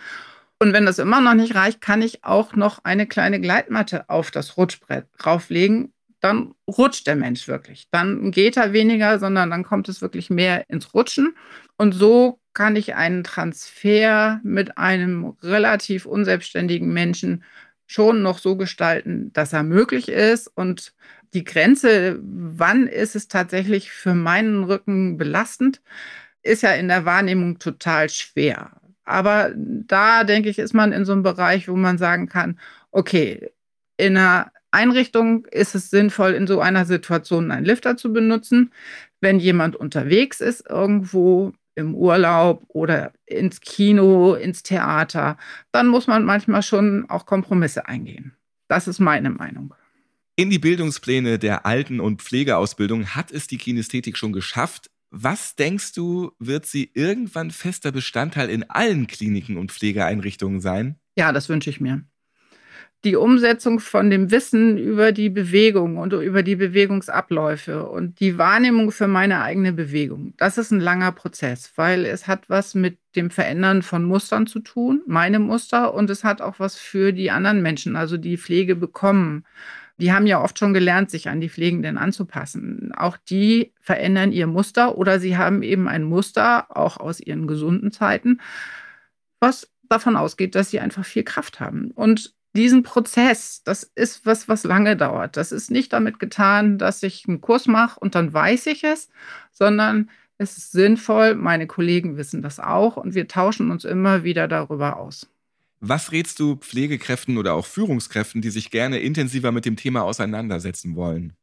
Und 0.60 0.74
wenn 0.74 0.86
das 0.86 1.00
immer 1.00 1.22
noch 1.22 1.34
nicht 1.34 1.56
reicht, 1.56 1.82
kann 1.82 2.02
ich 2.02 2.24
auch 2.24 2.56
noch 2.56 2.84
eine 2.84 3.08
kleine 3.08 3.40
Gleitmatte 3.40 4.10
auf 4.10 4.32
das 4.32 4.58
Rutschbrett 4.58 5.08
rauflegen. 5.26 5.94
Dann 6.20 6.54
rutscht 6.68 7.08
der 7.08 7.16
Mensch 7.16 7.48
wirklich. 7.48 7.88
Dann 7.92 8.32
geht 8.32 8.58
er 8.58 8.74
weniger, 8.74 9.20
sondern 9.20 9.50
dann 9.50 9.64
kommt 9.64 9.88
es 9.88 10.02
wirklich 10.02 10.30
mehr 10.30 10.70
ins 10.70 10.94
Rutschen. 10.94 11.34
Und 11.80 11.94
so 11.94 12.42
kann 12.54 12.76
ich 12.76 12.96
einen 12.96 13.24
Transfer 13.24 14.42
mit 14.44 14.78
einem 14.78 15.38
relativ 15.42 16.06
unselbstständigen 16.06 16.92
Menschen 16.92 17.46
schon 17.88 18.22
noch 18.22 18.38
so 18.40 18.58
gestalten, 18.58 19.32
dass 19.32 19.54
er 19.54 19.64
möglich 19.64 20.10
ist. 20.10 20.48
Und 20.48 20.94
die 21.34 21.46
Grenze, 21.46 22.20
wann 22.22 22.86
ist 22.86 23.16
es 23.16 23.30
tatsächlich 23.30 23.92
für 23.92 24.14
meinen 24.14 24.66
Rücken 24.66 25.16
belastend, 25.18 25.82
ist 26.44 26.64
ja 26.64 26.74
in 26.74 26.90
der 26.90 27.06
Wahrnehmung 27.06 27.60
total 27.60 28.10
schwer. 28.10 28.72
Aber 29.06 29.54
da 29.56 30.26
denke 30.26 30.50
ich, 30.50 30.60
ist 30.60 30.74
man 30.74 30.92
in 30.92 31.06
so 31.06 31.14
einem 31.14 31.24
Bereich, 31.24 31.70
wo 31.70 31.78
man 31.78 31.98
sagen 31.98 32.28
kann, 32.28 32.60
okay, 32.92 33.52
in 33.96 34.18
einer 34.18 34.52
Einrichtung 34.72 35.46
ist 35.46 35.76
es 35.76 35.90
sinnvoll, 35.90 36.34
in 36.34 36.46
so 36.46 36.60
einer 36.60 36.84
Situation 36.84 37.52
einen 37.52 37.66
Lifter 37.66 37.96
zu 37.96 38.12
benutzen. 38.12 38.74
Wenn 39.22 39.40
jemand 39.40 39.78
unterwegs 39.78 40.42
ist, 40.42 40.70
irgendwo 40.70 41.54
im 41.76 41.96
Urlaub 41.96 42.64
oder 42.68 43.14
ins 43.26 43.62
Kino, 43.62 44.34
ins 44.34 44.64
Theater, 44.64 45.38
dann 45.72 45.88
muss 45.88 46.08
man 46.08 46.26
manchmal 46.26 46.64
schon 46.64 47.10
auch 47.10 47.26
Kompromisse 47.26 47.88
eingehen. 47.88 48.36
Das 48.68 48.88
ist 48.88 49.00
meine 49.00 49.30
Meinung. 49.30 49.74
In 50.36 50.50
die 50.50 50.60
Bildungspläne 50.60 51.40
der 51.40 51.66
Alten- 51.66 52.00
und 52.00 52.22
Pflegeausbildung 52.22 53.16
hat 53.16 53.32
es 53.32 53.48
die 53.48 53.58
Kinästhetik 53.58 54.18
schon 54.18 54.32
geschafft. 54.32 54.90
Was 55.12 55.56
denkst 55.56 55.94
du, 55.94 56.32
wird 56.40 56.66
sie 56.66 56.92
irgendwann 56.94 57.52
fester 57.52 57.92
Bestandteil 57.92 58.50
in 58.50 58.70
allen 58.70 59.08
Kliniken 59.08 59.58
und 59.58 59.72
Pflegeeinrichtungen 59.72 60.62
sein? 60.62 61.00
Ja, 61.18 61.32
das 61.34 61.50
wünsche 61.50 61.70
ich 61.70 61.82
mir 61.82 62.04
die 63.06 63.16
Umsetzung 63.16 63.80
von 63.80 64.10
dem 64.10 64.30
Wissen 64.30 64.78
über 64.78 65.14
die 65.14 65.30
Bewegung 65.30 65.98
und 65.98 66.12
über 66.12 66.44
die 66.44 66.58
Bewegungsabläufe 66.58 67.88
und 67.88 68.20
die 68.20 68.38
Wahrnehmung 68.38 68.92
für 68.92 69.08
meine 69.08 69.42
eigene 69.42 69.72
Bewegung. 69.72 70.34
Das 70.38 70.58
ist 70.58 70.72
ein 70.72 70.82
langer 70.82 71.14
Prozess, 71.14 71.72
weil 71.78 72.06
es 72.06 72.28
hat 72.28 72.50
was 72.50 72.76
mit 72.76 72.98
dem 73.16 73.32
Verändern 73.32 73.84
von 73.84 74.04
Mustern 74.04 74.48
zu 74.48 74.60
tun, 74.60 75.02
meine 75.08 75.40
Muster, 75.40 75.94
und 75.94 76.10
es 76.10 76.26
hat 76.26 76.42
auch 76.42 76.60
was 76.60 76.76
für 76.76 77.14
die 77.14 77.32
anderen 77.32 77.62
Menschen, 77.62 77.96
also 77.96 78.18
die 78.18 78.38
Pflege 78.38 78.76
bekommen. 78.76 79.46
Die 79.98 80.12
haben 80.12 80.28
ja 80.28 80.42
oft 80.42 80.60
schon 80.60 80.74
gelernt, 80.74 81.10
sich 81.10 81.30
an 81.30 81.42
die 81.42 81.50
Pflegenden 81.50 81.98
anzupassen. 81.98 82.92
Auch 82.96 83.18
die 83.18 83.74
verändern 83.82 84.34
ihr 84.34 84.48
Muster 84.48 84.98
oder 84.98 85.20
sie 85.20 85.38
haben 85.38 85.64
eben 85.64 85.88
ein 85.88 86.04
Muster, 86.04 86.76
auch 86.76 86.98
aus 86.98 87.20
ihren 87.22 87.48
gesunden 87.48 87.92
Zeiten, 87.92 88.42
was 89.40 89.70
davon 89.90 90.16
ausgeht, 90.18 90.56
dass 90.56 90.70
sie 90.70 90.80
einfach 90.80 91.06
viel 91.06 91.24
Kraft 91.24 91.60
haben. 91.60 91.92
Und 91.92 92.34
diesen 92.56 92.84
Prozess, 92.84 93.62
das 93.64 93.84
ist 93.84 94.26
was, 94.26 94.48
was 94.48 94.64
lange 94.64 94.98
dauert. 94.98 95.38
Das 95.38 95.52
ist 95.52 95.70
nicht 95.70 95.94
damit 95.94 96.20
getan, 96.20 96.78
dass 96.78 97.04
ich 97.04 97.28
einen 97.28 97.42
Kurs 97.42 97.68
mache 97.68 98.00
und 98.00 98.16
dann 98.16 98.34
weiß 98.34 98.68
ich 98.68 98.84
es, 98.84 99.10
sondern 99.52 100.10
es 100.38 100.58
ist 100.58 100.72
sinnvoll, 100.72 101.36
meine 101.36 101.68
Kollegen 101.68 102.18
wissen 102.18 102.42
das 102.42 102.60
auch 102.60 102.98
und 102.98 103.14
wir 103.14 103.28
tauschen 103.28 103.72
uns 103.72 103.84
immer 103.84 104.24
wieder 104.24 104.48
darüber 104.48 104.98
aus. 104.98 105.28
Was 105.82 106.12
rätst 106.12 106.40
du 106.40 106.56
Pflegekräften 106.56 107.38
oder 107.38 107.54
auch 107.54 107.66
Führungskräften, 107.66 108.42
die 108.42 108.50
sich 108.50 108.72
gerne 108.72 109.00
intensiver 109.00 109.52
mit 109.52 109.66
dem 109.66 109.76
Thema 109.76 110.04
auseinandersetzen 110.04 110.96
wollen? 110.96 111.34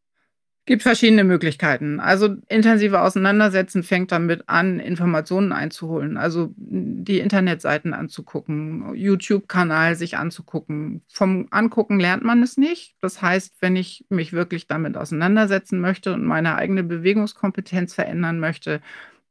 Gibt 0.66 0.82
verschiedene 0.82 1.22
Möglichkeiten. 1.22 2.00
Also 2.00 2.36
intensive 2.48 3.00
Auseinandersetzen 3.00 3.84
fängt 3.84 4.10
damit 4.10 4.48
an, 4.48 4.80
Informationen 4.80 5.52
einzuholen, 5.52 6.16
also 6.16 6.52
die 6.56 7.20
Internetseiten 7.20 7.94
anzugucken, 7.94 8.92
YouTube-Kanal 8.94 9.94
sich 9.94 10.18
anzugucken. 10.18 11.02
Vom 11.08 11.46
Angucken 11.52 12.00
lernt 12.00 12.24
man 12.24 12.42
es 12.42 12.56
nicht. 12.56 12.96
Das 13.00 13.22
heißt, 13.22 13.54
wenn 13.60 13.76
ich 13.76 14.04
mich 14.08 14.32
wirklich 14.32 14.66
damit 14.66 14.96
auseinandersetzen 14.96 15.80
möchte 15.80 16.12
und 16.12 16.24
meine 16.24 16.56
eigene 16.56 16.82
Bewegungskompetenz 16.82 17.94
verändern 17.94 18.40
möchte, 18.40 18.80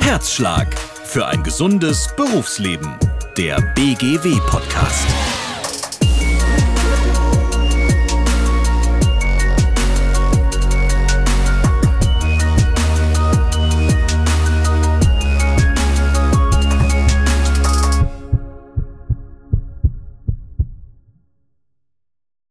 Herzschlag 0.00 0.78
für 0.78 1.26
ein 1.26 1.42
gesundes 1.42 2.14
Berufsleben. 2.14 2.94
Der 3.38 3.62
BGW 3.74 4.38
Podcast. 4.50 5.35